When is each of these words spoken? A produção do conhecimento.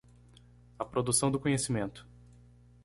A 0.79 0.83
produção 0.83 1.29
do 1.29 1.39
conhecimento. 1.39 2.07